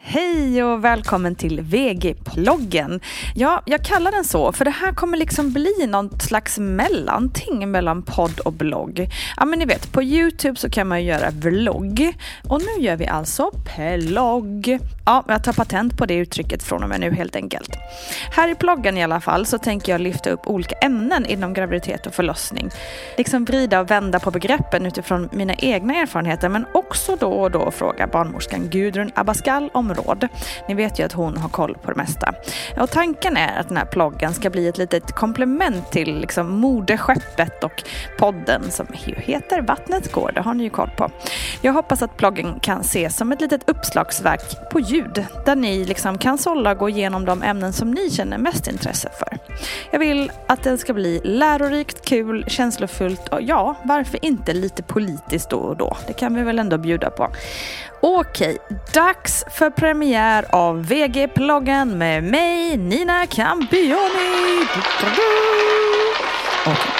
Hej 0.00 0.64
och 0.64 0.84
välkommen 0.84 1.34
till 1.34 1.60
VG-ploggen. 1.60 3.00
Ja, 3.34 3.62
jag 3.66 3.84
kallar 3.84 4.12
den 4.12 4.24
så 4.24 4.52
för 4.52 4.64
det 4.64 4.70
här 4.70 4.92
kommer 4.92 5.18
liksom 5.18 5.52
bli 5.52 5.86
någon 5.86 6.20
slags 6.20 6.58
mellanting 6.58 7.70
mellan 7.70 8.02
podd 8.02 8.40
och 8.40 8.52
blogg. 8.52 9.08
Ja, 9.36 9.44
men 9.44 9.58
ni 9.58 9.64
vet, 9.64 9.92
på 9.92 10.02
Youtube 10.02 10.56
så 10.56 10.70
kan 10.70 10.88
man 10.88 11.02
ju 11.02 11.08
göra 11.08 11.30
vlogg 11.30 12.16
och 12.48 12.60
nu 12.62 12.84
gör 12.84 12.96
vi 12.96 13.06
alltså 13.06 13.50
plogg. 13.50 14.78
Ja, 15.06 15.24
jag 15.28 15.44
tar 15.44 15.52
patent 15.52 15.98
på 15.98 16.06
det 16.06 16.14
uttrycket 16.14 16.62
från 16.62 16.82
och 16.82 16.88
med 16.88 17.00
nu 17.00 17.14
helt 17.14 17.36
enkelt. 17.36 17.76
Här 18.36 18.48
i 18.48 18.54
ploggen 18.54 18.98
i 18.98 19.02
alla 19.02 19.20
fall 19.20 19.46
så 19.46 19.58
tänker 19.58 19.92
jag 19.92 20.00
lyfta 20.00 20.30
upp 20.30 20.46
olika 20.46 20.74
ämnen 20.74 21.26
inom 21.26 21.54
graviditet 21.54 22.06
och 22.06 22.14
förlossning. 22.14 22.70
Liksom 23.16 23.44
vrida 23.44 23.80
och 23.80 23.90
vända 23.90 24.20
på 24.20 24.30
begreppen 24.30 24.86
utifrån 24.86 25.28
mina 25.32 25.54
egna 25.54 25.94
erfarenheter 25.94 26.48
men 26.48 26.66
också 26.74 27.16
då 27.20 27.32
och 27.32 27.50
då 27.50 27.70
fråga 27.70 28.06
barnmorskan 28.06 28.68
Gudrun 28.70 29.10
Abascal 29.14 29.70
om 29.74 29.92
råd. 29.98 30.28
Ni 30.68 30.74
vet 30.74 30.98
ju 30.98 31.04
att 31.04 31.12
hon 31.12 31.36
har 31.36 31.48
koll 31.48 31.76
på 31.82 31.90
det 31.90 31.96
mesta. 31.96 32.34
Och 32.76 32.90
tanken 32.90 33.36
är 33.36 33.60
att 33.60 33.68
den 33.68 33.76
här 33.76 33.84
ploggen 33.84 34.34
ska 34.34 34.50
bli 34.50 34.68
ett 34.68 34.78
litet 34.78 35.12
komplement 35.12 35.90
till 35.90 36.20
liksom 36.20 36.48
moderskeppet 36.48 37.64
och 37.64 37.84
podden 38.18 38.70
som 38.70 38.86
heter 39.16 39.62
Vattnet 39.62 40.12
går, 40.12 40.32
det 40.34 40.40
har 40.40 40.54
ni 40.54 40.64
ju 40.64 40.70
koll 40.70 40.90
på. 40.96 41.10
Jag 41.60 41.72
hoppas 41.72 42.02
att 42.02 42.16
ploggen 42.16 42.60
kan 42.60 42.80
ses 42.80 43.16
som 43.16 43.32
ett 43.32 43.40
litet 43.40 43.68
uppslagsverk 43.68 44.70
på 44.70 44.80
ljud 44.80 45.24
där 45.44 45.56
ni 45.56 45.84
liksom 45.84 46.18
kan 46.18 46.38
sålla 46.38 46.70
och 46.70 46.78
gå 46.78 46.88
igenom 46.88 47.24
de 47.24 47.42
ämnen 47.42 47.72
som 47.72 47.90
ni 47.90 48.10
känner 48.10 48.38
mest 48.38 48.68
intresse 48.68 49.08
för. 49.18 49.38
Jag 49.90 49.98
vill 49.98 50.32
att 50.46 50.62
den 50.62 50.78
ska 50.78 50.94
bli 50.94 51.20
lärorikt, 51.24 52.04
kul, 52.04 52.44
känslofullt 52.48 53.28
och 53.28 53.42
ja, 53.42 53.74
varför 53.82 54.24
inte 54.24 54.52
lite 54.52 54.82
politiskt 54.82 55.50
då 55.50 55.58
och 55.58 55.76
då? 55.76 55.96
Det 56.06 56.12
kan 56.12 56.34
vi 56.34 56.42
väl 56.42 56.58
ändå 56.58 56.78
bjuda 56.78 57.10
på. 57.10 57.28
Okej, 58.00 58.58
dags 58.94 59.44
för 59.50 59.70
premiär 59.70 60.44
av 60.54 60.86
VG-ploggen 60.86 61.98
med 61.98 62.24
mig, 62.24 62.76
Nina 62.76 63.26
Campioni. 63.26 64.62
Okay. 66.62 66.98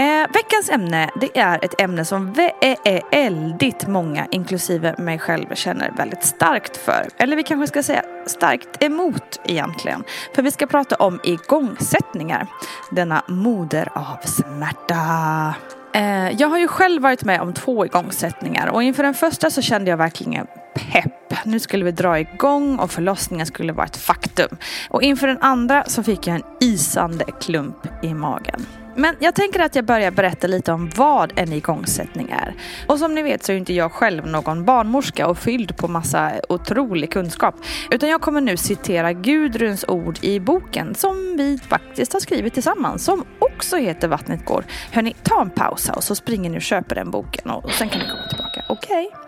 Eh, 0.00 0.26
veckans 0.32 0.70
ämne 0.70 1.10
det 1.20 1.38
är 1.38 1.64
ett 1.64 1.80
ämne 1.80 2.04
som 2.04 2.32
väldigt 2.32 3.82
eh, 3.82 3.88
många, 3.88 4.26
inklusive 4.30 4.94
mig 4.98 5.18
själv, 5.18 5.54
känner 5.54 5.92
väldigt 5.96 6.24
starkt 6.24 6.76
för. 6.76 7.08
Eller 7.18 7.36
vi 7.36 7.42
kanske 7.42 7.66
ska 7.66 7.82
säga 7.82 8.02
starkt 8.26 8.82
emot 8.82 9.40
egentligen. 9.44 10.04
För 10.34 10.42
vi 10.42 10.50
ska 10.50 10.66
prata 10.66 10.96
om 10.96 11.20
igångsättningar. 11.24 12.46
Denna 12.90 13.22
moder 13.28 13.88
av 13.94 14.18
smärta. 14.24 15.54
Eh, 15.94 16.30
jag 16.30 16.48
har 16.48 16.58
ju 16.58 16.68
själv 16.68 17.02
varit 17.02 17.24
med 17.24 17.40
om 17.40 17.52
två 17.52 17.86
igångsättningar 17.86 18.66
och 18.66 18.82
inför 18.82 19.02
den 19.02 19.14
första 19.14 19.50
så 19.50 19.62
kände 19.62 19.90
jag 19.90 19.96
verkligen 19.96 20.46
pepp. 20.74 21.44
Nu 21.44 21.60
skulle 21.60 21.84
vi 21.84 21.90
dra 21.90 22.20
igång 22.20 22.78
och 22.78 22.90
förlossningen 22.90 23.46
skulle 23.46 23.72
vara 23.72 23.86
ett 23.86 23.96
faktum. 23.96 24.56
Och 24.90 25.02
inför 25.02 25.26
den 25.26 25.38
andra 25.40 25.84
så 25.86 26.02
fick 26.02 26.26
jag 26.26 26.36
en 26.36 26.42
isande 26.60 27.24
klump 27.40 27.88
i 28.02 28.14
magen. 28.14 28.66
Men 28.96 29.16
jag 29.18 29.34
tänker 29.34 29.60
att 29.60 29.74
jag 29.74 29.84
börjar 29.84 30.10
berätta 30.10 30.46
lite 30.46 30.72
om 30.72 30.90
vad 30.96 31.32
en 31.36 31.52
igångsättning 31.52 32.30
är. 32.30 32.54
Och 32.88 32.98
som 32.98 33.14
ni 33.14 33.22
vet 33.22 33.44
så 33.44 33.52
är 33.52 33.56
inte 33.56 33.74
jag 33.74 33.92
själv 33.92 34.26
någon 34.26 34.64
barnmorska 34.64 35.26
och 35.26 35.38
fylld 35.38 35.76
på 35.76 35.88
massa 35.88 36.32
otrolig 36.48 37.12
kunskap. 37.12 37.54
Utan 37.90 38.08
jag 38.08 38.20
kommer 38.20 38.40
nu 38.40 38.56
citera 38.56 39.12
Gudruns 39.12 39.84
ord 39.88 40.18
i 40.20 40.40
boken 40.40 40.94
som 40.94 41.36
vi 41.36 41.58
faktiskt 41.68 42.12
har 42.12 42.20
skrivit 42.20 42.54
tillsammans. 42.54 43.04
Som 43.04 43.24
också 43.38 43.76
heter 43.76 44.08
Vattnet 44.08 44.44
går. 44.44 44.64
Hörni, 44.92 45.14
ta 45.22 45.40
en 45.40 45.50
paus 45.50 45.88
här 45.88 45.96
och 45.96 46.04
så 46.04 46.14
springer 46.14 46.50
ni 46.50 46.58
och 46.58 46.62
köper 46.62 46.94
den 46.94 47.10
boken 47.10 47.50
och 47.50 47.70
sen 47.70 47.88
kan 47.88 48.00
ni 48.00 48.06
komma 48.06 48.28
tillbaka. 48.28 48.64
Okej? 48.68 49.06
Okay? 49.12 49.24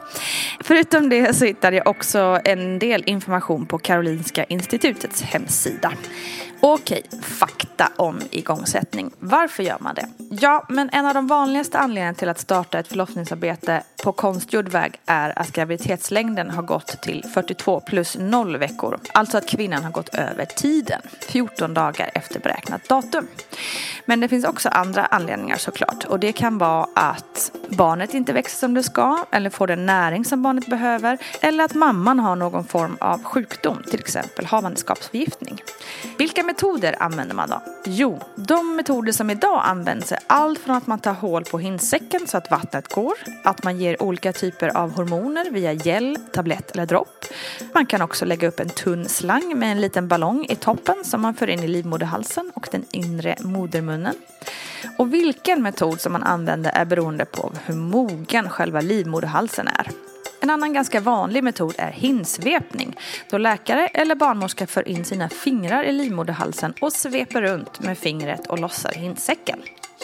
Förutom 0.61 1.09
det 1.09 1.37
så 1.37 1.45
hittade 1.45 1.77
jag 1.77 1.87
också 1.87 2.41
en 2.45 2.79
del 2.79 3.03
information 3.07 3.67
på 3.67 3.79
Karolinska 3.79 4.45
institutets 4.45 5.23
hemsida. 5.23 5.93
Okej, 6.61 7.03
fakta 7.23 7.89
om 7.97 8.21
igångsättning. 8.31 9.11
Varför 9.19 9.63
gör 9.63 9.77
man 9.81 9.95
det? 9.95 10.09
Ja, 10.31 10.67
men 10.69 10.91
en 10.93 11.07
av 11.07 11.15
de 11.15 11.27
vanligaste 11.27 11.79
anledningarna 11.79 12.15
till 12.15 12.29
att 12.29 12.39
starta 12.39 12.79
ett 12.79 12.89
förlossningsarbete 12.89 13.83
på 14.03 14.13
konstgjord 14.13 14.69
väg 14.69 15.01
är 15.07 15.39
att 15.39 15.53
graviditetslängden 15.53 16.51
har 16.51 16.63
gått 16.63 17.03
till 17.03 17.25
42 17.35 17.81
plus 17.81 18.17
0 18.21 18.57
veckor. 18.57 19.01
Alltså 19.13 19.39
att 19.39 19.49
kvinnan 19.49 19.85
har 19.85 19.91
gått 19.91 20.15
över 20.15 20.45
tiden, 20.45 21.01
14 21.29 21.75
dagar 21.75 22.11
efter 22.15 22.41
beräknat 22.41 22.89
datum. 22.89 23.27
Men 24.05 24.21
det 24.21 24.29
finns 24.29 24.45
också 24.45 24.69
andra 24.69 25.07
anledningar 25.07 25.57
såklart. 25.57 26.05
Och 26.05 26.21
det 26.21 26.33
kan 26.33 26.59
vara 26.59 26.87
att 26.95 27.53
barnet 27.69 28.15
inte 28.15 28.33
växer 28.33 28.59
som 28.59 28.75
det 28.75 28.83
ska 28.83 29.25
eller 29.31 29.51
får 29.51 29.67
den 29.67 29.87
näring 29.87 30.25
som 30.25 30.43
barnet 30.43 30.67
behöver. 30.67 31.19
Eller 31.41 31.65
att 31.65 31.75
mamman 31.75 32.19
har 32.19 32.37
någon 32.37 32.65
form 32.65 32.97
av 33.01 33.23
sjukdom, 33.23 33.83
till 33.91 34.01
exempel 34.01 34.47
havandeskapsförgiftning. 34.47 35.63
Vilka 36.19 36.43
metoder 36.47 37.03
använder 37.03 37.35
man 37.35 37.51
då? 37.51 37.63
Jo, 37.85 38.21
de 38.37 38.77
metoder 38.77 39.13
som 39.13 39.31
idag 39.31 39.63
används 39.65 40.13
är 40.13 40.19
allt 40.27 40.59
från 40.59 40.77
att 40.77 40.87
man 40.87 40.99
tar 40.99 41.13
hål 41.13 41.45
på 41.45 41.59
hinsäcken 41.59 42.27
så 42.27 42.37
att 42.37 42.51
vattnet 42.51 42.95
går, 42.95 43.15
att 43.45 43.65
man 43.65 43.79
ger 43.79 44.03
olika 44.03 44.33
typer 44.33 44.77
av 44.77 44.91
hormoner 44.97 45.51
via 45.51 45.73
gel, 45.73 46.19
tablett 46.33 46.71
eller 46.71 46.87
dropp. 46.87 47.25
Man 47.75 47.87
kan 47.87 48.03
också 48.03 48.25
lägga 48.25 48.49
upp 48.49 48.61
en 48.61 48.69
tunn 48.69 49.09
slang 49.09 49.59
med 49.59 49.73
en 49.73 49.81
liten 49.81 50.09
ballong 50.09 50.47
i 50.49 50.57
toppen 50.57 51.05
som 51.05 51.23
man 51.23 51.35
för 51.35 51.51
in 51.51 51.63
i 51.63 51.69
livmoderhalsen 51.69 52.53
och 52.55 52.69
den 52.73 52.85
inre 52.91 53.37
modermunnen. 53.41 54.15
Och 54.99 55.15
vilken 55.15 55.63
metod 55.63 56.01
som 56.01 56.13
man 56.13 56.23
använder 56.23 56.71
är 56.71 56.85
beroende 56.85 57.25
på 57.25 57.53
hur 57.65 57.75
mogen 57.75 58.49
själva 58.49 58.81
livmoderhalsen 58.81 59.69
är. 59.69 59.91
En 60.41 60.51
annan 60.51 60.73
ganska 60.73 61.01
vanlig 61.01 61.45
metod 61.45 61.75
är 61.79 61.91
hinsvepning 61.91 62.97
då 63.31 63.39
läkare 63.39 63.87
eller 63.87 64.15
barnmorska 64.15 64.67
för 64.67 64.89
in 64.89 65.05
sina 65.05 65.29
fingrar 65.29 65.85
i 65.85 65.93
livmoderhalsen 65.93 66.75
och 66.81 66.93
sveper 66.93 67.43
runt 67.43 67.81
med 67.81 67.99
fingret 67.99 68.47
och 68.47 68.59
lossar 68.59 68.93
hinsäcken. 68.93 69.59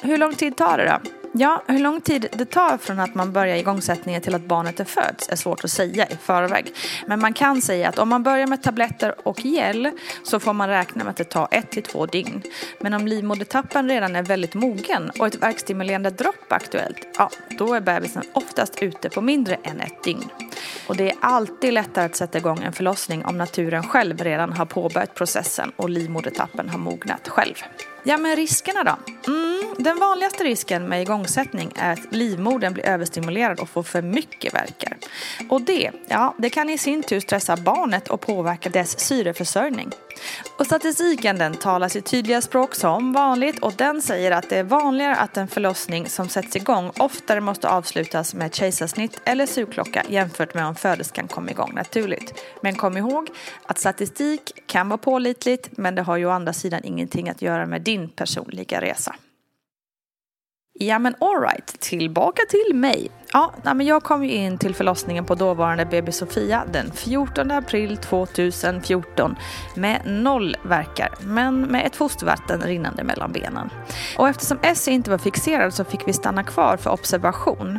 Hur 0.04 0.18
lång 0.18 0.34
tid 0.34 0.56
tar 0.56 0.78
det 0.78 0.84
då? 0.84 1.10
Ja, 1.34 1.62
hur 1.66 1.78
lång 1.78 2.00
tid 2.00 2.26
det 2.32 2.44
tar 2.44 2.78
från 2.78 3.00
att 3.00 3.14
man 3.14 3.32
börjar 3.32 3.56
igångsättningen 3.56 4.22
till 4.22 4.34
att 4.34 4.44
barnet 4.44 4.80
är 4.80 4.84
föds 4.84 5.28
är 5.28 5.36
svårt 5.36 5.64
att 5.64 5.70
säga 5.70 6.06
i 6.06 6.16
förväg. 6.16 6.74
Men 7.06 7.20
man 7.20 7.32
kan 7.32 7.62
säga 7.62 7.88
att 7.88 7.98
om 7.98 8.08
man 8.08 8.22
börjar 8.22 8.46
med 8.46 8.62
tabletter 8.62 9.28
och 9.28 9.44
gel 9.44 9.90
så 10.22 10.40
får 10.40 10.52
man 10.52 10.68
räkna 10.68 11.04
med 11.04 11.10
att 11.10 11.16
det 11.16 11.24
tar 11.24 11.48
ett 11.50 11.70
till 11.70 11.82
två 11.82 12.06
dygn. 12.06 12.42
Men 12.80 12.94
om 12.94 13.06
livmodertappen 13.06 13.88
redan 13.88 14.16
är 14.16 14.22
väldigt 14.22 14.54
mogen 14.54 15.10
och 15.18 15.26
ett 15.26 15.42
verkstimulerande 15.42 16.10
dropp 16.10 16.52
aktuellt, 16.52 17.08
ja, 17.18 17.30
då 17.58 17.74
är 17.74 17.80
bebisen 17.80 18.22
oftast 18.32 18.82
ute 18.82 19.10
på 19.10 19.20
mindre 19.20 19.54
än 19.62 19.80
ett 19.80 20.04
dygn. 20.04 20.24
Och 20.86 20.96
det 20.96 21.10
är 21.10 21.16
alltid 21.20 21.72
lättare 21.72 22.04
att 22.04 22.16
sätta 22.16 22.38
igång 22.38 22.62
en 22.62 22.72
förlossning 22.72 23.24
om 23.24 23.38
naturen 23.38 23.82
själv 23.82 24.18
redan 24.18 24.52
har 24.52 24.66
påbörjat 24.66 25.14
processen 25.14 25.72
och 25.76 25.90
livmodertappen 25.90 26.68
har 26.68 26.78
mognat 26.78 27.28
själv. 27.28 27.54
Ja, 28.04 28.18
men 28.18 28.36
riskerna 28.36 28.84
då? 28.84 28.96
Mm, 29.32 29.74
den 29.78 29.98
vanligaste 29.98 30.44
risken 30.44 30.88
med 30.88 31.02
igångsättning 31.02 31.72
är 31.76 31.92
att 31.92 32.12
livmodern 32.12 32.72
blir 32.72 32.86
överstimulerad 32.86 33.60
och 33.60 33.68
får 33.68 33.82
för 33.82 34.02
mycket 34.02 34.54
verkar. 34.54 34.96
Och 35.48 35.62
det, 35.62 35.90
ja, 36.08 36.34
det 36.38 36.50
kan 36.50 36.70
i 36.70 36.78
sin 36.78 37.02
tur 37.02 37.20
stressa 37.20 37.56
barnet 37.56 38.08
och 38.08 38.20
påverka 38.20 38.68
dess 38.68 39.00
syreförsörjning. 39.00 39.90
Och 40.58 40.66
statistiken 40.66 41.38
den 41.38 41.54
talar 41.54 41.88
sitt 41.88 42.06
tydliga 42.06 42.40
språk 42.40 42.74
som 42.74 43.12
vanligt 43.12 43.58
och 43.58 43.72
den 43.72 44.02
säger 44.02 44.30
att 44.30 44.48
det 44.48 44.58
är 44.58 44.64
vanligare 44.64 45.16
att 45.16 45.36
en 45.36 45.48
förlossning 45.48 46.08
som 46.08 46.28
sätts 46.28 46.56
igång 46.56 46.92
oftare 46.98 47.40
måste 47.40 47.68
avslutas 47.68 48.34
med 48.34 48.54
kejsarsnitt 48.54 49.20
eller 49.24 49.46
sugklocka 49.46 50.04
jämfört 50.08 50.54
med 50.54 50.66
om 50.66 50.74
föderskan 50.74 51.28
kom 51.28 51.48
igång 51.48 51.74
naturligt. 51.74 52.34
Men 52.62 52.74
kom 52.74 52.96
ihåg 52.96 53.30
att 53.66 53.78
statistik 53.78 54.52
kan 54.66 54.88
vara 54.88 54.98
pålitligt 54.98 55.68
men 55.72 55.94
det 55.94 56.02
har 56.02 56.16
ju 56.16 56.26
å 56.26 56.30
andra 56.30 56.52
sidan 56.52 56.80
ingenting 56.84 57.28
att 57.28 57.42
göra 57.42 57.66
med 57.66 57.82
din 57.82 58.08
personliga 58.08 58.80
resa. 58.80 59.14
Ja 60.74 60.98
men 60.98 61.14
alright, 61.20 61.80
tillbaka 61.80 62.42
till 62.48 62.76
mig. 62.76 63.10
Ja, 63.32 63.52
men 63.64 63.86
jag 63.86 64.02
kom 64.02 64.24
ju 64.24 64.30
in 64.30 64.58
till 64.58 64.74
förlossningen 64.74 65.24
på 65.24 65.34
dåvarande 65.34 65.86
BB 65.86 66.12
Sofia 66.12 66.64
den 66.72 66.92
14 66.92 67.50
april 67.50 67.96
2014 67.96 69.36
med 69.76 70.02
noll 70.04 70.56
verkar 70.64 71.08
men 71.20 71.60
med 71.60 71.86
ett 71.86 71.96
fostervatten 71.96 72.60
rinnande 72.60 73.04
mellan 73.04 73.32
benen. 73.32 73.70
Och 74.18 74.28
eftersom 74.28 74.58
Essie 74.62 74.94
inte 74.94 75.10
var 75.10 75.18
fixerad 75.18 75.74
så 75.74 75.84
fick 75.84 76.08
vi 76.08 76.12
stanna 76.12 76.44
kvar 76.44 76.76
för 76.76 76.90
observation 76.90 77.78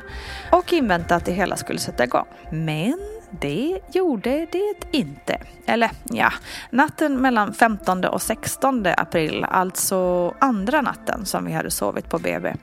och 0.51 0.73
invänta 0.73 1.15
att 1.15 1.25
det 1.25 1.31
hela 1.31 1.55
skulle 1.55 1.79
sätta 1.79 2.03
igång. 2.03 2.27
Men 2.51 2.97
det 3.39 3.79
gjorde 3.91 4.47
det 4.51 4.73
inte. 4.91 5.37
Eller 5.65 5.91
ja, 6.03 6.33
natten 6.69 7.21
mellan 7.21 7.53
15 7.53 8.05
och 8.05 8.21
16 8.21 8.85
april, 8.97 9.45
alltså 9.49 10.33
andra 10.39 10.81
natten 10.81 11.25
som 11.25 11.45
vi 11.45 11.53
hade 11.53 11.71
sovit 11.71 12.09
på 12.09 12.19
BB, 12.19 12.53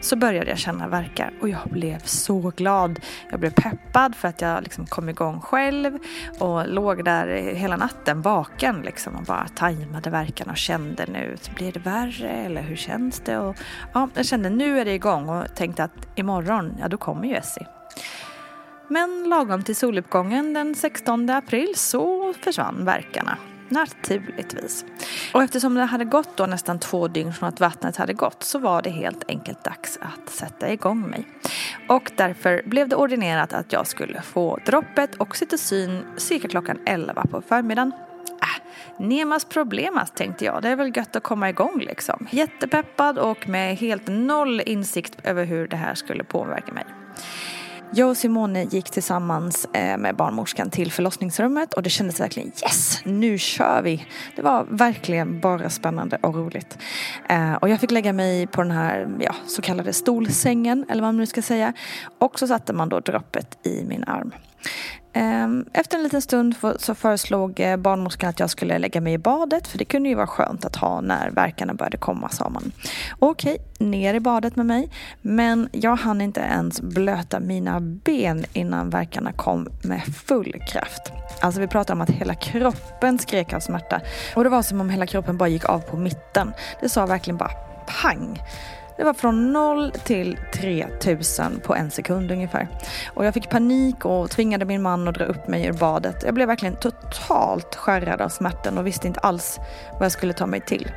så 0.00 0.16
började 0.16 0.50
jag 0.50 0.58
känna 0.58 0.88
verkar 0.88 1.32
och 1.40 1.48
jag 1.48 1.68
blev 1.70 1.98
så 1.98 2.52
glad. 2.56 3.00
Jag 3.30 3.40
blev 3.40 3.50
peppad 3.50 4.16
för 4.16 4.28
att 4.28 4.40
jag 4.40 4.62
liksom 4.62 4.86
kom 4.86 5.08
igång 5.08 5.40
själv 5.40 5.98
och 6.38 6.68
låg 6.68 7.04
där 7.04 7.26
hela 7.54 7.76
natten 7.76 8.22
vaken 8.22 8.82
liksom 8.82 9.16
och 9.16 9.24
bara 9.24 9.48
tajmade 9.54 10.10
verkarna 10.10 10.52
och 10.52 10.58
kände 10.58 11.06
nu, 11.06 11.36
blir 11.54 11.72
det 11.72 11.80
värre 11.80 12.30
eller 12.30 12.62
hur 12.62 12.76
känns 12.76 13.20
det? 13.20 13.38
Och, 13.38 13.56
ja, 13.92 14.08
jag 14.14 14.26
kände 14.26 14.50
nu 14.50 14.80
är 14.80 14.84
det 14.84 14.94
igång 14.94 15.28
och 15.28 15.54
tänkte 15.54 15.84
att 15.84 16.08
imorgon, 16.14 16.74
ja 16.80 16.88
då 16.88 16.96
kommer 16.96 17.28
ju 17.28 17.34
Essie. 17.34 17.66
Men 18.88 19.28
lagom 19.28 19.62
till 19.62 19.76
soluppgången 19.76 20.52
den 20.52 20.74
16 20.74 21.30
april 21.30 21.72
så 21.76 22.32
försvann 22.32 22.84
verkarna. 22.84 23.38
Naturligtvis. 23.68 24.84
Och 25.34 25.42
eftersom 25.42 25.74
det 25.74 25.84
hade 25.84 26.04
gått 26.04 26.36
då 26.36 26.46
nästan 26.46 26.78
två 26.78 27.08
dygn 27.08 27.32
från 27.32 27.48
att 27.48 27.60
vattnet 27.60 27.96
hade 27.96 28.12
gått 28.12 28.42
så 28.42 28.58
var 28.58 28.82
det 28.82 28.90
helt 28.90 29.24
enkelt 29.28 29.64
dags 29.64 29.98
att 30.00 30.30
sätta 30.30 30.72
igång 30.72 31.10
mig. 31.10 31.28
Och 31.88 32.12
därför 32.16 32.62
blev 32.66 32.88
det 32.88 32.96
ordinerat 32.96 33.52
att 33.52 33.72
jag 33.72 33.86
skulle 33.86 34.22
få 34.22 34.58
droppet 34.66 35.20
oxytocin 35.20 36.02
cirka 36.16 36.48
klockan 36.48 36.78
11 36.86 37.26
på 37.30 37.42
förmiddagen. 37.42 37.92
Äh, 38.42 39.06
Nemas 39.06 39.44
problemas 39.44 40.10
tänkte 40.10 40.44
jag, 40.44 40.62
det 40.62 40.68
är 40.68 40.76
väl 40.76 40.96
gött 40.96 41.16
att 41.16 41.22
komma 41.22 41.50
igång 41.50 41.78
liksom. 41.78 42.26
Jättepeppad 42.30 43.18
och 43.18 43.48
med 43.48 43.76
helt 43.76 44.06
noll 44.06 44.60
insikt 44.60 45.16
över 45.24 45.44
hur 45.44 45.68
det 45.68 45.76
här 45.76 45.94
skulle 45.94 46.24
påverka 46.24 46.72
mig. 46.72 46.84
Jag 47.92 48.10
och 48.10 48.16
Simone 48.16 48.64
gick 48.64 48.90
tillsammans 48.90 49.64
eh, 49.72 49.96
med 49.98 50.16
barnmorskan 50.16 50.70
till 50.70 50.92
förlossningsrummet 50.92 51.74
och 51.74 51.82
det 51.82 51.90
kändes 51.90 52.20
verkligen 52.20 52.48
yes, 52.48 53.00
nu 53.04 53.38
kör 53.38 53.82
vi. 53.82 54.06
Det 54.36 54.42
var 54.42 54.66
verkligen 54.70 55.40
bara 55.40 55.70
spännande 55.70 56.18
och 56.22 56.34
roligt. 56.34 56.78
Eh, 57.28 57.54
och 57.54 57.68
jag 57.68 57.80
fick 57.80 57.90
lägga 57.90 58.12
mig 58.12 58.46
på 58.46 58.62
den 58.62 58.70
här 58.70 59.16
ja, 59.20 59.34
så 59.46 59.62
kallade 59.62 59.92
stolsängen 59.92 60.84
eller 60.88 61.02
vad 61.02 61.08
man 61.08 61.16
nu 61.16 61.26
ska 61.26 61.42
säga. 61.42 61.72
Och 62.18 62.38
så 62.38 62.46
satte 62.46 62.72
man 62.72 62.88
då 62.88 63.00
droppet 63.00 63.66
i 63.66 63.84
min 63.84 64.04
arm. 64.04 64.32
Ehm, 65.18 65.64
efter 65.72 65.96
en 65.96 66.02
liten 66.02 66.22
stund 66.22 66.54
så 66.78 66.94
föreslog 66.94 67.60
eh, 67.60 67.76
barnmorskan 67.76 68.30
att 68.30 68.40
jag 68.40 68.50
skulle 68.50 68.78
lägga 68.78 69.00
mig 69.00 69.12
i 69.12 69.18
badet 69.18 69.66
för 69.66 69.78
det 69.78 69.84
kunde 69.84 70.08
ju 70.08 70.14
vara 70.14 70.26
skönt 70.26 70.64
att 70.64 70.76
ha 70.76 71.00
när 71.00 71.30
verkarna 71.30 71.74
började 71.74 71.96
komma 71.96 72.28
sa 72.28 72.48
man. 72.48 72.72
Okej, 73.18 73.58
ner 73.78 74.14
i 74.14 74.20
badet 74.20 74.56
med 74.56 74.66
mig 74.66 74.90
men 75.22 75.68
jag 75.72 75.96
hann 75.96 76.20
inte 76.20 76.40
ens 76.40 76.80
blöta 76.80 77.40
mina 77.40 77.80
ben 77.80 78.44
innan 78.52 78.90
verkarna 78.90 79.32
kom 79.32 79.68
med 79.82 80.02
full 80.26 80.52
kraft. 80.72 81.12
Alltså 81.40 81.60
vi 81.60 81.66
pratar 81.66 81.94
om 81.94 82.00
att 82.00 82.10
hela 82.10 82.34
kroppen 82.34 83.18
skrek 83.18 83.52
av 83.52 83.60
smärta 83.60 84.00
och 84.36 84.44
det 84.44 84.50
var 84.50 84.62
som 84.62 84.80
om 84.80 84.90
hela 84.90 85.06
kroppen 85.06 85.36
bara 85.36 85.48
gick 85.48 85.64
av 85.64 85.78
på 85.78 85.96
mitten. 85.96 86.52
Det 86.80 86.88
sa 86.88 87.06
verkligen 87.06 87.36
bara 87.36 87.52
pang. 88.02 88.38
Det 88.98 89.04
var 89.04 89.14
från 89.14 89.52
0 89.52 89.92
till 90.04 90.38
3000 90.54 91.60
på 91.64 91.74
en 91.74 91.90
sekund 91.90 92.30
ungefär. 92.30 92.68
Och 93.14 93.26
jag 93.26 93.34
fick 93.34 93.50
panik 93.50 94.04
och 94.04 94.30
tvingade 94.30 94.64
min 94.64 94.82
man 94.82 95.08
att 95.08 95.14
dra 95.14 95.24
upp 95.24 95.48
mig 95.48 95.66
ur 95.66 95.72
badet. 95.72 96.22
Jag 96.24 96.34
blev 96.34 96.48
verkligen 96.48 96.76
totalt 96.76 97.74
skärrad 97.74 98.20
av 98.20 98.28
smärtan 98.28 98.78
och 98.78 98.86
visste 98.86 99.06
inte 99.06 99.20
alls 99.20 99.58
vad 99.92 100.04
jag 100.04 100.12
skulle 100.12 100.32
ta 100.32 100.46
mig 100.46 100.60
till. 100.60 100.90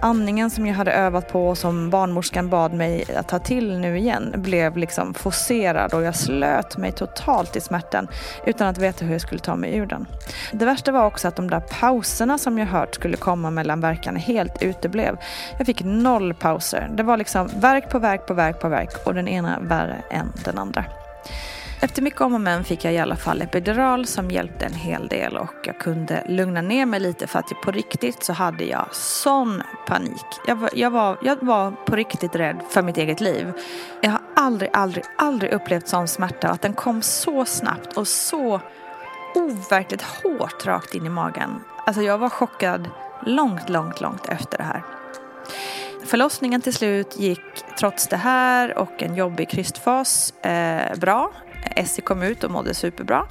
Andningen 0.00 0.50
som 0.50 0.66
jag 0.66 0.74
hade 0.74 0.92
övat 0.92 1.32
på 1.32 1.48
och 1.48 1.58
som 1.58 1.90
barnmorskan 1.90 2.48
bad 2.48 2.72
mig 2.72 3.04
att 3.16 3.28
ta 3.28 3.38
till 3.38 3.78
nu 3.78 3.98
igen 3.98 4.34
blev 4.36 4.76
liksom 4.76 5.14
forcerad 5.14 5.94
och 5.94 6.02
jag 6.02 6.14
slöt 6.14 6.76
mig 6.76 6.92
totalt 6.92 7.56
i 7.56 7.60
smärtan 7.60 8.08
utan 8.46 8.68
att 8.68 8.78
veta 8.78 9.04
hur 9.04 9.12
jag 9.12 9.20
skulle 9.20 9.40
ta 9.40 9.56
mig 9.56 9.76
ur 9.76 9.86
den. 9.86 10.06
Det 10.52 10.64
värsta 10.64 10.92
var 10.92 11.06
också 11.06 11.28
att 11.28 11.36
de 11.36 11.50
där 11.50 11.60
pauserna 11.60 12.38
som 12.38 12.58
jag 12.58 12.66
hört 12.66 12.94
skulle 12.94 13.16
komma 13.16 13.50
mellan 13.50 13.80
verkarna 13.80 14.18
helt 14.18 14.62
uteblev. 14.62 15.16
Jag 15.58 15.66
fick 15.66 15.84
noll 15.84 16.34
pauser. 16.34 16.90
Det 16.96 17.02
var 17.02 17.16
liksom 17.16 17.47
verk 17.56 17.90
på 17.90 17.98
verk 17.98 18.26
på 18.26 18.34
verk 18.34 18.60
på 18.60 18.68
verk 18.68 19.06
och 19.06 19.14
den 19.14 19.28
ena 19.28 19.60
värre 19.60 20.02
än 20.10 20.32
den 20.44 20.58
andra. 20.58 20.84
Efter 21.80 22.02
mycket 22.02 22.20
om 22.20 22.34
och 22.34 22.40
men 22.40 22.64
fick 22.64 22.84
jag 22.84 22.94
i 22.94 22.98
alla 22.98 23.16
fall 23.16 23.42
epidural 23.42 24.06
som 24.06 24.30
hjälpte 24.30 24.66
en 24.66 24.74
hel 24.74 25.08
del 25.08 25.36
och 25.36 25.54
jag 25.64 25.78
kunde 25.78 26.24
lugna 26.28 26.62
ner 26.62 26.86
mig 26.86 27.00
lite 27.00 27.26
för 27.26 27.38
att 27.38 27.48
på 27.64 27.70
riktigt 27.70 28.24
så 28.24 28.32
hade 28.32 28.64
jag 28.64 28.94
sån 28.94 29.62
panik. 29.86 30.26
Jag 30.46 30.56
var, 30.56 30.70
jag 30.74 30.90
var, 30.90 31.18
jag 31.22 31.36
var 31.42 31.70
på 31.70 31.96
riktigt 31.96 32.36
rädd 32.36 32.56
för 32.70 32.82
mitt 32.82 32.96
eget 32.96 33.20
liv. 33.20 33.52
Jag 34.00 34.10
har 34.10 34.20
aldrig, 34.36 34.70
aldrig, 34.72 35.04
aldrig 35.18 35.52
upplevt 35.52 35.88
sån 35.88 36.08
smärta 36.08 36.48
att 36.48 36.62
den 36.62 36.74
kom 36.74 37.02
så 37.02 37.44
snabbt 37.44 37.96
och 37.96 38.08
så 38.08 38.60
overkligt 39.34 40.02
hårt 40.02 40.66
rakt 40.66 40.94
in 40.94 41.06
i 41.06 41.08
magen. 41.08 41.60
Alltså 41.86 42.02
jag 42.02 42.18
var 42.18 42.28
chockad 42.28 42.90
långt, 43.26 43.68
långt, 43.68 44.00
långt 44.00 44.26
efter 44.26 44.58
det 44.58 44.64
här. 44.64 44.82
Förlossningen 46.08 46.60
till 46.60 46.74
slut 46.74 47.18
gick 47.18 47.40
trots 47.78 48.08
det 48.08 48.16
här 48.16 48.78
och 48.78 49.02
en 49.02 49.14
jobbig 49.14 49.48
krystfas 49.48 50.34
eh, 50.42 50.98
bra. 50.98 51.32
Essie 51.76 52.02
kom 52.02 52.22
ut 52.22 52.44
och 52.44 52.50
mådde 52.50 52.74
superbra. 52.74 53.26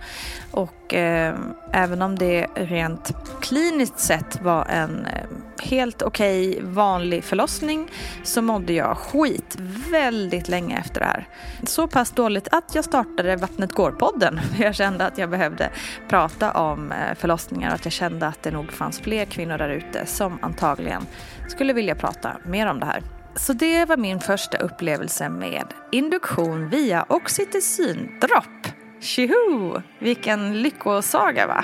Och 0.51 0.93
eh, 0.93 1.35
även 1.71 2.01
om 2.01 2.17
det 2.17 2.47
rent 2.55 3.11
kliniskt 3.41 3.99
sett 3.99 4.41
var 4.41 4.65
en 4.65 5.05
eh, 5.05 5.21
helt 5.63 6.01
okej 6.01 6.49
okay, 6.49 6.65
vanlig 6.65 7.23
förlossning 7.23 7.91
så 8.23 8.41
mådde 8.41 8.73
jag 8.73 8.97
skit 8.97 9.57
väldigt 9.91 10.47
länge 10.49 10.79
efter 10.79 10.99
det 10.99 11.05
här. 11.05 11.27
Så 11.63 11.87
pass 11.87 12.11
dåligt 12.11 12.47
att 12.51 12.75
jag 12.75 12.85
startade 12.85 13.35
Vattnet 13.35 13.71
går-podden. 13.71 14.39
Jag 14.59 14.75
kände 14.75 15.05
att 15.05 15.17
jag 15.17 15.29
behövde 15.29 15.69
prata 16.09 16.51
om 16.51 16.91
eh, 16.91 17.15
förlossningar 17.15 17.69
och 17.69 17.75
att 17.75 17.85
jag 17.85 17.91
kände 17.91 18.27
att 18.27 18.43
det 18.43 18.51
nog 18.51 18.71
fanns 18.71 18.99
fler 18.99 19.25
kvinnor 19.25 19.57
där 19.57 19.69
ute 19.69 20.05
som 20.05 20.39
antagligen 20.41 21.01
skulle 21.47 21.73
vilja 21.73 21.95
prata 21.95 22.37
mer 22.45 22.67
om 22.67 22.79
det 22.79 22.85
här. 22.85 23.16
Så 23.39 23.53
det 23.53 23.85
var 23.85 23.97
min 23.97 24.19
första 24.19 24.57
upplevelse 24.57 25.29
med 25.29 25.73
induktion 25.91 26.69
via 26.69 27.05
oxytocindropp. 27.09 28.67
Tjoho! 28.99 29.81
Vilken 29.99 30.61
lyckosaga 30.61 31.47
va? 31.47 31.63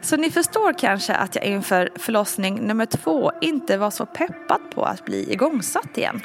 Så 0.00 0.16
ni 0.16 0.30
förstår 0.30 0.78
kanske 0.78 1.14
att 1.14 1.34
jag 1.34 1.44
inför 1.44 1.90
förlossning 1.96 2.66
nummer 2.66 2.86
två 2.86 3.32
inte 3.40 3.76
var 3.76 3.90
så 3.90 4.06
peppad 4.06 4.60
på 4.74 4.84
att 4.84 5.04
bli 5.04 5.32
igångsatt 5.32 5.98
igen. 5.98 6.20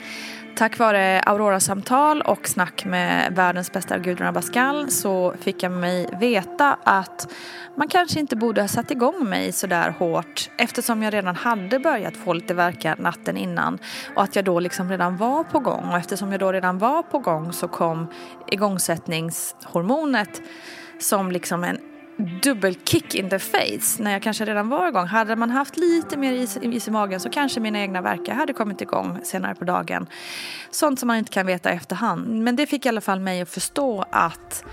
Tack 0.55 0.79
vare 0.79 1.21
Aurora-samtal 1.21 2.21
och 2.21 2.47
snack 2.47 2.85
med 2.85 3.35
världens 3.35 3.71
bästa 3.71 3.97
Gudrun 3.97 4.27
Abascal 4.27 4.91
så 4.91 5.33
fick 5.39 5.63
jag 5.63 5.71
mig 5.71 6.09
veta 6.19 6.77
att 6.83 7.31
man 7.75 7.87
kanske 7.87 8.19
inte 8.19 8.35
borde 8.35 8.61
ha 8.61 8.67
satt 8.67 8.91
igång 8.91 9.29
mig 9.29 9.51
så 9.51 9.67
där 9.67 9.89
hårt 9.89 10.49
eftersom 10.57 11.03
jag 11.03 11.13
redan 11.13 11.35
hade 11.35 11.79
börjat 11.79 12.17
få 12.17 12.33
lite 12.33 12.53
verkar 12.53 12.95
natten 12.97 13.37
innan 13.37 13.79
och 14.15 14.23
att 14.23 14.35
jag 14.35 14.45
då 14.45 14.59
liksom 14.59 14.89
redan 14.89 15.17
var 15.17 15.43
på 15.43 15.59
gång. 15.59 15.83
Och 15.89 15.97
eftersom 15.97 16.31
jag 16.31 16.39
då 16.39 16.51
redan 16.51 16.77
var 16.77 17.03
på 17.03 17.19
gång 17.19 17.53
så 17.53 17.67
kom 17.67 18.07
igångsättningshormonet 18.47 20.41
som 20.99 21.31
liksom 21.31 21.63
en 21.63 21.77
dubbelkick 22.17 23.15
in 23.15 23.29
the 23.29 23.39
face 23.39 24.03
när 24.03 24.11
jag 24.11 24.21
kanske 24.21 24.45
redan 24.45 24.69
var 24.69 24.87
igång. 24.87 25.05
Hade 25.05 25.35
man 25.35 25.49
haft 25.49 25.77
lite 25.77 26.17
mer 26.17 26.33
is, 26.33 26.57
is 26.57 26.87
i 26.87 26.91
magen 26.91 27.19
så 27.19 27.29
kanske 27.29 27.59
mina 27.59 27.79
egna 27.79 28.01
verkar 28.01 28.33
hade 28.33 28.53
kommit 28.53 28.81
igång 28.81 29.19
senare 29.23 29.55
på 29.55 29.65
dagen. 29.65 30.07
Sånt 30.69 30.99
som 30.99 31.07
man 31.07 31.17
inte 31.17 31.31
kan 31.31 31.45
veta 31.45 31.73
i 31.73 31.75
efterhand. 31.75 32.27
Men 32.27 32.55
det 32.55 32.65
fick 32.65 32.85
i 32.85 32.89
alla 32.89 33.01
fall 33.01 33.19
mig 33.19 33.41
att 33.41 33.49
förstå 33.49 34.05
att 34.11 34.65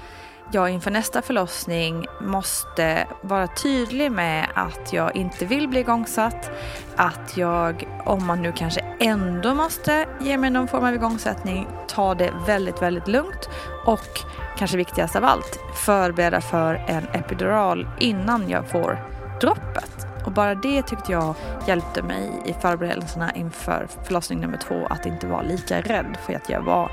jag 0.54 0.70
inför 0.70 0.90
nästa 0.90 1.22
förlossning 1.22 2.06
måste 2.20 3.06
vara 3.22 3.46
tydlig 3.46 4.12
med 4.12 4.46
att 4.54 4.92
jag 4.92 5.16
inte 5.16 5.46
vill 5.46 5.68
bli 5.68 5.80
igångsatt. 5.80 6.50
Att 6.96 7.36
jag, 7.36 7.88
om 8.04 8.26
man 8.26 8.42
nu 8.42 8.52
kanske 8.52 8.80
ändå 9.00 9.54
måste 9.54 10.06
ge 10.20 10.38
mig 10.38 10.50
någon 10.50 10.68
form 10.68 10.84
av 10.84 10.94
igångsättning, 10.94 11.66
ta 11.88 12.14
det 12.14 12.32
väldigt, 12.46 12.82
väldigt 12.82 13.08
lugnt 13.08 13.48
och 13.86 14.20
kanske 14.58 14.76
viktigast 14.76 15.16
av 15.16 15.24
allt, 15.24 15.58
förbereda 15.74 16.40
för 16.40 16.74
en 16.74 17.08
epidural 17.12 17.88
innan 17.98 18.48
jag 18.48 18.68
får 18.68 18.98
droppet. 19.40 20.06
Och 20.26 20.32
bara 20.32 20.54
det 20.54 20.82
tyckte 20.82 21.12
jag 21.12 21.34
hjälpte 21.66 22.02
mig 22.02 22.30
i 22.44 22.52
förberedelserna 22.52 23.32
inför 23.34 23.88
förlossning 24.04 24.40
nummer 24.40 24.58
två 24.58 24.86
att 24.90 25.06
inte 25.06 25.26
vara 25.26 25.42
lika 25.42 25.80
rädd 25.80 26.16
för 26.26 26.34
att 26.34 26.48
jag 26.48 26.62
var 26.62 26.90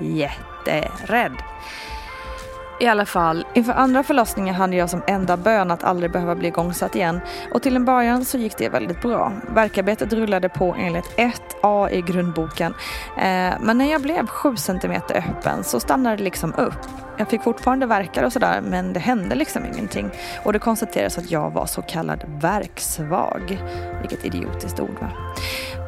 jätterädd. 0.00 1.36
I 2.82 2.86
alla 2.86 3.06
fall, 3.06 3.46
inför 3.54 3.72
andra 3.72 4.02
förlossningen 4.02 4.54
hade 4.54 4.76
jag 4.76 4.90
som 4.90 5.02
enda 5.06 5.36
bön 5.36 5.70
att 5.70 5.84
aldrig 5.84 6.12
behöva 6.12 6.34
bli 6.34 6.48
igångsatt 6.48 6.96
igen 6.96 7.20
och 7.50 7.62
till 7.62 7.76
en 7.76 7.84
början 7.84 8.24
så 8.24 8.38
gick 8.38 8.58
det 8.58 8.68
väldigt 8.68 9.02
bra. 9.02 9.32
Verkarbetet 9.54 10.12
rullade 10.12 10.48
på 10.48 10.76
enligt 10.78 11.16
1A 11.16 11.90
i 11.90 12.02
grundboken 12.02 12.74
eh, 13.16 13.54
men 13.60 13.78
när 13.78 13.92
jag 13.92 14.02
blev 14.02 14.26
7 14.26 14.56
cm 14.56 14.92
öppen 14.92 15.64
så 15.64 15.80
stannade 15.80 16.16
det 16.16 16.22
liksom 16.22 16.54
upp. 16.54 16.78
Jag 17.22 17.28
fick 17.28 17.42
fortfarande 17.42 17.86
verkar 17.86 18.22
och 18.22 18.32
sådär 18.32 18.60
men 18.60 18.92
det 18.92 19.00
hände 19.00 19.34
liksom 19.34 19.66
ingenting. 19.66 20.10
Och 20.44 20.52
det 20.52 20.58
konstaterades 20.58 21.18
att 21.18 21.30
jag 21.30 21.50
var 21.50 21.66
så 21.66 21.82
kallad 21.82 22.24
verksvag. 22.40 23.62
Vilket 24.00 24.24
idiotiskt 24.24 24.80
ord 24.80 24.98
va. 25.00 25.10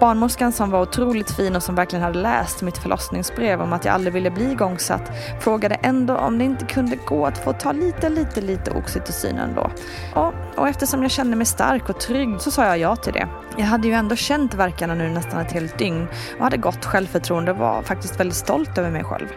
Barnmorskan 0.00 0.52
som 0.52 0.70
var 0.70 0.82
otroligt 0.82 1.30
fin 1.30 1.56
och 1.56 1.62
som 1.62 1.74
verkligen 1.74 2.02
hade 2.02 2.18
läst 2.18 2.62
mitt 2.62 2.78
förlossningsbrev 2.78 3.62
om 3.62 3.72
att 3.72 3.84
jag 3.84 3.94
aldrig 3.94 4.14
ville 4.14 4.30
bli 4.30 4.52
igångsatt 4.52 5.10
frågade 5.40 5.74
ändå 5.74 6.16
om 6.16 6.38
det 6.38 6.44
inte 6.44 6.64
kunde 6.64 6.96
gå 6.96 7.26
att 7.26 7.38
få 7.38 7.52
ta 7.52 7.72
lite, 7.72 8.08
lite, 8.08 8.40
lite 8.40 8.70
oxytocin 8.70 9.38
ändå. 9.38 9.70
Och, 10.14 10.32
och 10.56 10.68
eftersom 10.68 11.02
jag 11.02 11.10
kände 11.10 11.36
mig 11.36 11.46
stark 11.46 11.88
och 11.88 12.00
trygg 12.00 12.40
så 12.40 12.50
sa 12.50 12.64
jag 12.64 12.78
ja 12.78 12.96
till 12.96 13.12
det. 13.12 13.28
Jag 13.56 13.66
hade 13.66 13.88
ju 13.88 13.94
ändå 13.94 14.16
känt 14.16 14.54
verkarna 14.54 14.94
nu 14.94 15.08
nästan 15.08 15.40
ett 15.40 15.52
helt 15.52 15.78
dygn 15.78 16.06
och 16.38 16.44
hade 16.44 16.56
gott 16.56 16.84
självförtroende 16.84 17.50
och 17.50 17.58
var 17.58 17.82
faktiskt 17.82 18.20
väldigt 18.20 18.36
stolt 18.36 18.78
över 18.78 18.90
mig 18.90 19.04
själv. 19.04 19.28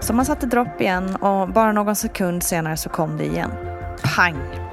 Så 0.00 0.12
man 0.12 0.24
satte 0.24 0.46
dropp 0.46 0.80
igen 0.80 1.16
och 1.16 1.48
bara 1.48 1.72
någon 1.72 1.96
sekund 1.96 2.42
senare 2.42 2.76
så 2.76 2.88
kom 2.88 3.16
det 3.16 3.24
igen. 3.24 3.50
Pang! 4.16 4.68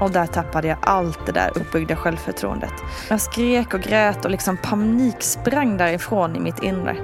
Och 0.00 0.10
där 0.10 0.26
tappade 0.26 0.68
jag 0.68 0.78
allt 0.80 1.26
det 1.26 1.32
där 1.32 1.50
uppbyggda 1.58 1.96
självförtroendet. 1.96 2.72
Jag 3.10 3.20
skrek 3.20 3.74
och 3.74 3.80
grät 3.80 4.24
och 4.24 4.30
liksom 4.30 4.56
paniksprang 4.56 5.76
därifrån 5.76 6.36
i 6.36 6.40
mitt 6.40 6.62
inre. 6.62 6.96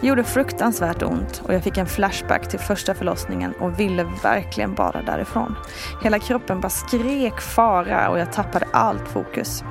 Det 0.00 0.06
gjorde 0.06 0.24
fruktansvärt 0.24 1.02
ont 1.02 1.42
och 1.44 1.54
jag 1.54 1.62
fick 1.62 1.78
en 1.78 1.86
flashback 1.86 2.48
till 2.48 2.58
första 2.58 2.94
förlossningen 2.94 3.52
och 3.60 3.80
ville 3.80 4.06
verkligen 4.22 4.74
bara 4.74 5.02
därifrån. 5.02 5.56
Hela 6.02 6.18
kroppen 6.18 6.60
bara 6.60 6.70
skrek 6.70 7.40
fara 7.40 8.08
och 8.08 8.18
jag 8.18 8.32
tappade 8.32 8.66
allt 8.72 9.08
fokus. 9.08 9.64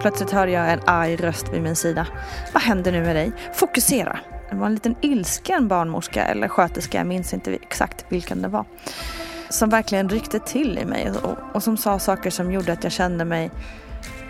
Plötsligt 0.00 0.30
hörde 0.30 0.52
jag 0.52 0.72
en 0.72 0.80
arg 0.86 1.16
röst 1.16 1.52
vid 1.52 1.62
min 1.62 1.76
sida. 1.76 2.06
Vad 2.52 2.62
händer 2.62 2.92
nu 2.92 3.02
med 3.02 3.16
dig? 3.16 3.32
Fokusera! 3.54 4.18
Det 4.50 4.56
var 4.56 4.66
en 4.66 4.74
liten 4.74 4.96
ilsken 5.00 5.68
barnmorska 5.68 6.24
eller 6.24 6.48
sköterska, 6.48 6.98
jag 6.98 7.06
minns 7.06 7.34
inte 7.34 7.54
exakt 7.54 8.04
vilken 8.08 8.42
det 8.42 8.48
var. 8.48 8.64
Som 9.48 9.70
verkligen 9.70 10.08
ryckte 10.08 10.38
till 10.38 10.78
i 10.78 10.84
mig 10.84 11.10
och, 11.22 11.38
och 11.54 11.62
som 11.62 11.76
sa 11.76 11.98
saker 11.98 12.30
som 12.30 12.52
gjorde 12.52 12.72
att 12.72 12.84
jag 12.84 12.92
kände 12.92 13.24
mig 13.24 13.50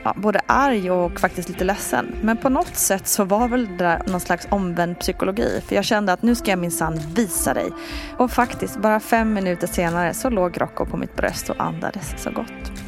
ja, 0.04 0.14
både 0.16 0.40
arg 0.46 0.90
och 0.90 1.20
faktiskt 1.20 1.48
lite 1.48 1.64
ledsen. 1.64 2.14
Men 2.22 2.36
på 2.36 2.48
något 2.48 2.76
sätt 2.76 3.06
så 3.06 3.24
var 3.24 3.48
väl 3.48 3.66
det 3.66 3.76
där 3.76 4.02
någon 4.06 4.20
slags 4.20 4.46
omvänd 4.50 4.98
psykologi. 4.98 5.60
För 5.66 5.74
jag 5.74 5.84
kände 5.84 6.12
att 6.12 6.22
nu 6.22 6.34
ska 6.34 6.50
jag 6.50 6.58
minsann 6.58 7.00
visa 7.14 7.54
dig. 7.54 7.70
Och 8.18 8.30
faktiskt, 8.30 8.76
bara 8.76 9.00
fem 9.00 9.32
minuter 9.32 9.66
senare 9.66 10.14
så 10.14 10.30
låg 10.30 10.60
Rocco 10.60 10.86
på 10.86 10.96
mitt 10.96 11.16
bröst 11.16 11.50
och 11.50 11.62
andades 11.62 12.14
så 12.22 12.30
gott. 12.30 12.79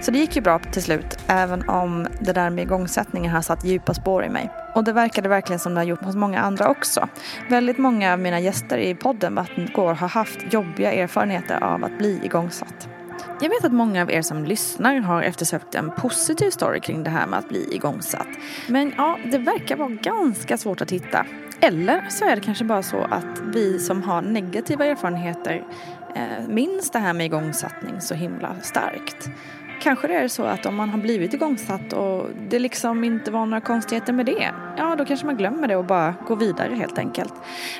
Så 0.00 0.10
det 0.10 0.18
gick 0.18 0.36
ju 0.36 0.42
bra 0.42 0.58
till 0.58 0.82
slut, 0.82 1.18
även 1.26 1.68
om 1.68 2.06
det 2.20 2.32
där 2.32 2.50
med 2.50 2.64
igångsättningen 2.64 3.32
har 3.32 3.42
satt 3.42 3.64
djupa 3.64 3.94
spår 3.94 4.24
i 4.24 4.28
mig. 4.28 4.50
Och 4.74 4.84
det 4.84 4.92
verkade 4.92 5.28
verkligen 5.28 5.58
som 5.58 5.74
det 5.74 5.80
har 5.80 5.84
gjort 5.84 6.04
hos 6.04 6.16
många 6.16 6.40
andra 6.40 6.68
också. 6.68 7.08
Väldigt 7.48 7.78
många 7.78 8.12
av 8.12 8.18
mina 8.18 8.40
gäster 8.40 8.78
i 8.78 8.94
podden 8.94 9.34
Vattengård 9.34 9.96
har 9.96 10.08
haft 10.08 10.52
jobbiga 10.52 10.92
erfarenheter 10.92 11.64
av 11.64 11.84
att 11.84 11.98
bli 11.98 12.20
igångsatt. 12.22 12.88
Jag 13.40 13.48
vet 13.48 13.64
att 13.64 13.72
många 13.72 14.02
av 14.02 14.10
er 14.10 14.22
som 14.22 14.44
lyssnar 14.44 14.96
har 14.96 15.22
eftersökt 15.22 15.74
en 15.74 15.90
positiv 15.90 16.50
story 16.50 16.80
kring 16.80 17.02
det 17.02 17.10
här 17.10 17.26
med 17.26 17.38
att 17.38 17.48
bli 17.48 17.74
igångsatt. 17.74 18.28
Men 18.68 18.92
ja, 18.96 19.18
det 19.32 19.38
verkar 19.38 19.76
vara 19.76 19.88
ganska 19.88 20.58
svårt 20.58 20.80
att 20.80 20.90
hitta. 20.90 21.26
Eller 21.60 22.06
så 22.10 22.24
är 22.24 22.36
det 22.36 22.42
kanske 22.42 22.64
bara 22.64 22.82
så 22.82 23.02
att 23.10 23.40
vi 23.54 23.78
som 23.78 24.02
har 24.02 24.22
negativa 24.22 24.86
erfarenheter 24.86 25.64
eh, 26.14 26.48
minns 26.48 26.90
det 26.90 26.98
här 26.98 27.12
med 27.12 27.26
igångsättning 27.26 28.00
så 28.00 28.14
himla 28.14 28.56
starkt. 28.62 29.30
Kanske 29.80 30.08
det 30.08 30.14
är 30.14 30.28
så 30.28 30.42
att 30.42 30.66
om 30.66 30.74
man 30.74 30.88
har 30.88 30.98
blivit 30.98 31.34
igångsatt 31.34 31.92
och 31.92 32.26
det 32.48 32.58
liksom 32.58 33.04
inte 33.04 33.30
var 33.30 33.46
några 33.46 33.60
konstigheter 33.60 34.12
med 34.12 34.26
det, 34.26 34.50
ja 34.76 34.96
då 34.96 35.04
kanske 35.04 35.26
man 35.26 35.36
glömmer 35.36 35.68
det 35.68 35.76
och 35.76 35.84
bara 35.84 36.14
går 36.26 36.36
vidare 36.36 36.74
helt 36.74 36.98
enkelt. 36.98 37.34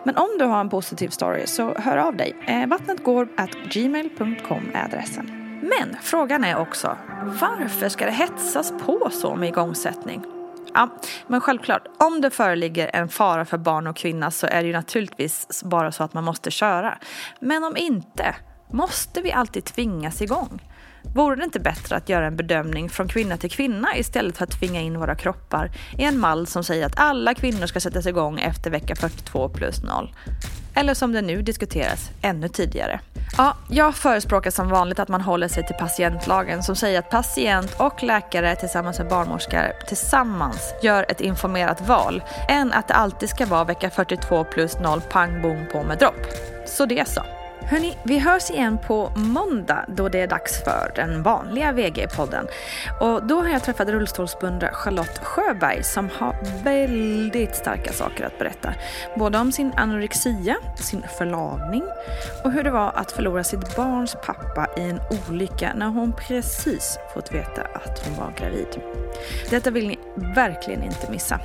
Men 0.05 0.17
om 0.17 0.29
du 0.39 0.45
har 0.45 0.61
en 0.61 0.69
positiv 0.69 1.09
story 1.09 1.47
så 1.47 1.75
hör 1.75 1.97
av 1.97 2.17
dig. 2.17 2.37
Eh, 2.47 2.67
Vattnetgår 2.67 3.29
gmail.com 3.71 4.63
är 4.75 4.85
adressen. 4.85 5.41
Men 5.63 5.97
frågan 6.03 6.45
är 6.45 6.57
också, 6.57 6.97
varför 7.25 7.89
ska 7.89 8.05
det 8.05 8.13
hetsas 8.13 8.73
på 8.87 9.09
så 9.13 9.37
med 9.37 9.49
igångsättning? 9.49 10.25
Ja, 10.75 10.89
men 11.27 11.41
självklart, 11.41 11.87
om 11.99 12.21
det 12.21 12.31
föreligger 12.31 12.91
en 12.95 13.09
fara 13.09 13.45
för 13.45 13.59
barn 13.59 13.87
och 13.87 13.97
kvinna 13.97 14.31
så 14.31 14.47
är 14.47 14.63
det 14.63 14.67
ju 14.67 14.73
naturligtvis 14.73 15.63
bara 15.65 15.93
så 15.93 16.05
att 16.05 16.15
man 16.15 16.25
måste 16.25 16.51
köra. 16.51 16.99
Men 17.41 17.65
om 17.65 17.77
inte, 17.77 18.35
måste 18.71 19.21
vi 19.21 19.33
alltid 19.33 19.65
tvingas 19.65 20.23
igång? 20.23 20.61
Vore 21.15 21.37
det 21.37 21.45
inte 21.45 21.61
bättre 21.61 21.97
att 21.97 22.09
göra 22.09 22.27
en 22.27 22.37
bedömning 22.37 22.91
från 22.91 23.09
kvinna 23.09 23.37
till 23.37 23.51
kvinna 23.51 23.97
istället 23.97 24.37
för 24.37 24.45
att 24.45 24.61
tvinga 24.61 24.81
in 24.81 24.99
våra 24.99 25.15
kroppar 25.15 25.71
i 25.99 26.05
en 26.05 26.19
mall 26.19 26.47
som 26.47 26.65
säger 26.65 26.87
att 26.87 26.99
alla 26.99 27.35
kvinnor 27.35 27.67
ska 27.67 27.81
sättas 27.81 28.07
igång 28.07 28.41
efter 28.41 28.71
vecka 28.71 28.97
42 28.97 29.49
plus 29.49 29.83
0? 29.83 30.15
Eller 30.75 30.95
som 30.95 31.13
det 31.13 31.23
nu 31.23 31.43
diskuteras, 31.43 32.11
ännu 32.23 32.49
tidigare. 32.49 33.01
Ja, 33.37 33.57
jag 33.69 33.95
förespråkar 33.95 34.51
som 34.51 34.69
vanligt 34.69 34.99
att 34.99 35.09
man 35.09 35.21
håller 35.21 35.49
sig 35.49 35.67
till 35.67 35.77
patientlagen 35.77 36.63
som 36.63 36.77
säger 36.77 36.99
att 36.99 37.11
patient 37.11 37.75
och 37.79 38.03
läkare 38.03 38.57
tillsammans 38.57 38.99
med 38.99 39.09
barnmorskor 39.09 39.87
tillsammans 39.89 40.75
gör 40.83 41.07
ett 41.09 41.21
informerat 41.21 41.89
val 41.89 42.23
än 42.49 42.73
att 42.73 42.89
det 42.89 42.95
alltid 42.95 43.29
ska 43.29 43.47
vara 43.47 43.65
vecka 43.65 43.91
42 43.91 44.45
plus 44.45 44.79
0 44.79 45.01
pang 45.01 45.43
bom 45.43 45.67
på 45.73 45.83
med 45.83 45.99
dropp. 45.99 46.27
Så 46.67 46.87
det 46.87 47.09
så. 47.09 47.40
Hörni, 47.67 47.99
vi 48.03 48.19
hörs 48.19 48.51
igen 48.51 48.79
på 48.87 49.13
måndag 49.17 49.85
då 49.89 50.09
det 50.09 50.21
är 50.21 50.27
dags 50.27 50.65
för 50.65 50.93
den 50.97 51.23
vanliga 51.23 51.73
VG-podden. 51.73 52.47
Och 53.01 53.27
då 53.27 53.41
har 53.41 53.49
jag 53.49 53.63
träffat 53.63 53.89
rullstolsbundna 53.89 54.71
Charlotte 54.73 55.19
Sjöberg 55.23 55.85
som 55.85 56.09
har 56.19 56.37
väldigt 56.65 57.57
starka 57.57 57.93
saker 57.93 58.25
att 58.25 58.39
berätta. 58.39 58.75
Både 59.17 59.39
om 59.39 59.53
sin 59.53 59.73
anorexia, 59.77 60.57
sin 60.77 61.03
förlamning 61.19 61.83
och 62.45 62.53
hur 62.53 62.65
det 62.65 62.71
var 62.71 62.93
att 62.97 63.13
förlora 63.13 63.45
sitt 63.45 63.77
barns 63.77 64.17
pappa 64.27 64.69
i 64.77 64.81
en 64.81 65.01
olycka 65.29 65.73
när 65.77 65.87
hon 65.87 66.13
precis 66.13 66.99
fått 67.15 67.33
veta 67.33 67.63
att 67.63 68.07
hon 68.07 68.17
var 68.17 68.33
gravid. 68.39 68.81
Detta 69.51 69.71
vill 69.71 69.89
ni 69.89 69.99
verkligen 70.15 70.83
inte 70.83 71.11
missa. 71.11 71.41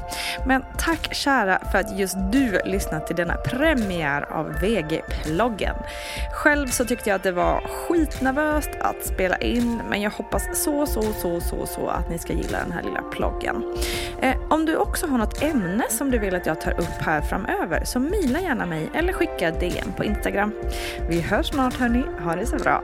Men 0.46 0.66
tack 0.78 1.14
kära 1.14 1.60
för 1.72 1.78
att 1.78 2.00
just 2.00 2.16
du 2.32 2.60
lyssnat 2.66 3.08
till 3.08 3.16
denna 3.16 3.36
premiär 3.36 4.32
av 4.32 4.54
VG-ploggen. 4.62 5.76
Själv 6.32 6.68
så 6.68 6.86
tyckte 6.86 7.10
jag 7.10 7.16
att 7.16 7.24
det 7.24 7.32
var 7.32 7.62
skitnervöst 7.62 8.70
att 8.80 9.06
spela 9.06 9.38
in 9.38 9.82
men 9.90 10.02
jag 10.02 10.12
hoppas 10.12 10.64
så, 10.64 10.86
så, 10.86 11.02
så, 11.02 11.42
så, 11.42 11.66
så 11.66 11.88
att 11.88 12.10
ni 12.10 12.18
ska 12.18 12.34
gilla 12.34 12.60
den 12.60 12.72
här 12.72 12.84
lilla 12.84 13.02
ploggen. 13.02 13.76
Eh, 14.22 14.36
om 14.50 14.66
du 14.66 14.78
också 14.78 15.08
har 15.08 15.18
något 15.18 15.42
ämne 15.42 15.84
som 15.90 16.12
du 16.12 16.18
vill 16.18 16.36
att 16.36 16.46
jag 16.46 16.62
tar 16.62 16.80
upp 16.80 17.02
här 17.02 17.22
framöver 17.22 17.84
så 17.86 18.00
mila 18.00 18.40
gärna 18.40 18.66
mig 18.66 18.90
eller 18.94 19.14
skicka 19.14 19.52
DM 19.52 19.92
på 19.98 20.04
Instagram. 20.04 20.54
Vi 21.10 21.22
hörs 21.22 21.48
snart 21.48 21.74
hörni, 21.74 22.04
ha 22.24 22.36
det 22.36 22.46
så 22.46 22.58
bra. 22.58 22.84